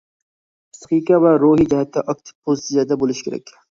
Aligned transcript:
پىسخىكا 0.77 1.19
ۋە 1.25 1.33
روھىي 1.43 1.69
جەھەتتە 1.73 2.03
ئاكتىپ 2.07 2.39
پوزىتسىيەدە 2.49 2.99
بولۇش 3.05 3.21
كېرەك. 3.29 3.59